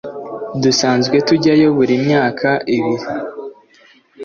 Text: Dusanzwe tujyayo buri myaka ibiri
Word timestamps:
Dusanzwe 0.63 1.15
tujyayo 1.27 1.67
buri 1.77 1.93
myaka 2.05 2.49
ibiri 2.75 3.05